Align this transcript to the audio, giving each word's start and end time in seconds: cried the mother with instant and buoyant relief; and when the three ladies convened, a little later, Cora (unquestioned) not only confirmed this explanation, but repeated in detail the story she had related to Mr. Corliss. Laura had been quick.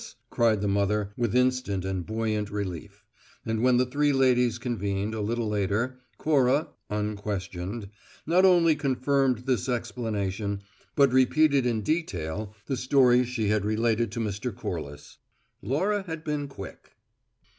cried 0.31 0.61
the 0.61 0.67
mother 0.67 1.13
with 1.15 1.35
instant 1.35 1.85
and 1.85 2.07
buoyant 2.07 2.49
relief; 2.49 3.05
and 3.45 3.61
when 3.61 3.77
the 3.77 3.85
three 3.85 4.11
ladies 4.11 4.57
convened, 4.57 5.13
a 5.13 5.21
little 5.21 5.47
later, 5.47 5.99
Cora 6.17 6.69
(unquestioned) 6.89 7.87
not 8.25 8.43
only 8.43 8.75
confirmed 8.75 9.43
this 9.45 9.69
explanation, 9.69 10.63
but 10.95 11.13
repeated 11.13 11.67
in 11.67 11.83
detail 11.83 12.55
the 12.65 12.75
story 12.77 13.23
she 13.23 13.49
had 13.49 13.63
related 13.63 14.11
to 14.13 14.19
Mr. 14.19 14.51
Corliss. 14.51 15.19
Laura 15.61 16.01
had 16.01 16.23
been 16.23 16.47
quick. 16.47 16.93